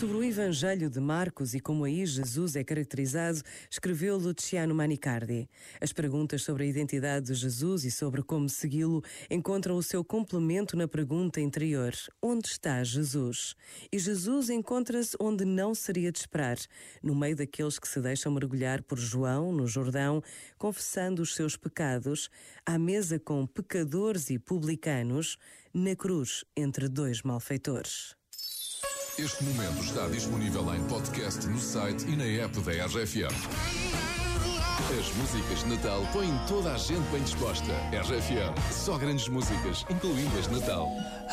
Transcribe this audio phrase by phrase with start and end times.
[0.00, 5.46] Sobre o Evangelho de Marcos e como aí Jesus é caracterizado, escreveu Luciano Manicardi.
[5.78, 10.74] As perguntas sobre a identidade de Jesus e sobre como segui-lo encontram o seu complemento
[10.74, 11.92] na pergunta interior:
[12.22, 13.54] Onde está Jesus?
[13.92, 16.56] E Jesus encontra-se onde não seria de esperar,
[17.02, 20.22] no meio daqueles que se deixam mergulhar por João, no Jordão,
[20.56, 22.30] confessando os seus pecados,
[22.64, 25.36] à mesa com pecadores e publicanos,
[25.74, 28.18] na cruz entre dois malfeitores.
[29.22, 33.28] Este momento está disponível em podcast no site e na app da RFM.
[34.98, 37.70] As músicas de Natal põem toda a gente bem disposta.
[37.92, 40.88] RFM, só grandes músicas, incluindo as de Natal.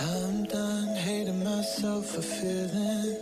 [0.00, 3.16] I'm done hating myself for feeling.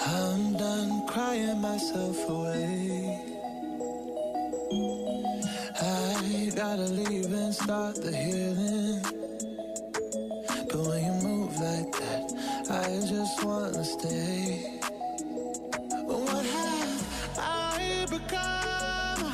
[0.00, 3.20] I'm done crying myself away.
[5.78, 9.27] I gotta leave and start the healing.
[13.18, 14.78] Just wanna stay.
[16.06, 19.32] What have I become?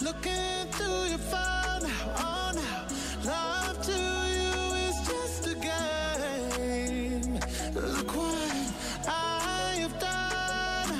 [0.00, 3.30] Looking through your phone now, oh now.
[3.32, 3.98] Love to
[4.36, 4.54] you
[4.86, 7.34] is just a game.
[7.74, 8.72] Look what
[9.06, 10.98] I have done.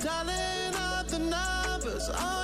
[0.00, 2.43] Dialing up the numbers, oh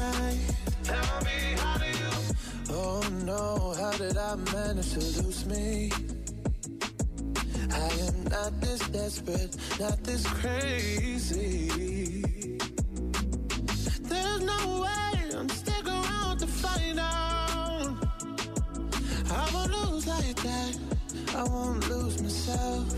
[0.00, 0.38] up tonight.
[0.84, 2.10] Tell me, how do you?
[2.70, 5.90] Oh no, how did I manage to lose me?
[7.70, 11.68] I am not this desperate, not this crazy.
[14.02, 17.96] There's no way I'm sticking around to find out.
[19.30, 20.78] I won't lose like that.
[21.34, 22.97] I won't lose myself.